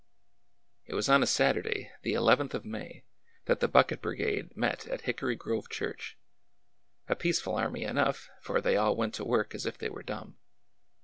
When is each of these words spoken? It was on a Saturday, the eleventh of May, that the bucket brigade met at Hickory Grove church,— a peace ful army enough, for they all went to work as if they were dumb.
It 0.87 0.95
was 0.95 1.09
on 1.09 1.21
a 1.21 1.27
Saturday, 1.27 1.91
the 2.01 2.13
eleventh 2.13 2.55
of 2.55 2.65
May, 2.65 3.05
that 3.45 3.59
the 3.59 3.67
bucket 3.67 4.01
brigade 4.01 4.57
met 4.57 4.87
at 4.87 5.01
Hickory 5.01 5.35
Grove 5.35 5.69
church,— 5.69 6.17
a 7.07 7.15
peace 7.15 7.39
ful 7.39 7.53
army 7.53 7.83
enough, 7.83 8.27
for 8.41 8.61
they 8.61 8.75
all 8.75 8.95
went 8.95 9.13
to 9.13 9.23
work 9.23 9.53
as 9.53 9.67
if 9.67 9.77
they 9.77 9.89
were 9.91 10.01
dumb. 10.01 10.37